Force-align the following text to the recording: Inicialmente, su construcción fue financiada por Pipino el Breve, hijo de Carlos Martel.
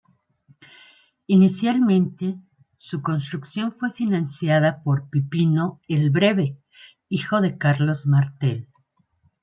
Inicialmente, 1.27 2.39
su 2.75 3.03
construcción 3.03 3.71
fue 3.79 3.91
financiada 3.93 4.81
por 4.81 5.07
Pipino 5.11 5.79
el 5.87 6.09
Breve, 6.09 6.57
hijo 7.07 7.39
de 7.39 7.59
Carlos 7.59 8.07
Martel. 8.07 8.67